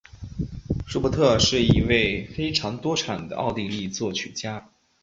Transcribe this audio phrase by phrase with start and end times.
[0.87, 4.67] 舒伯特是一位非常多产的奥地利作曲家。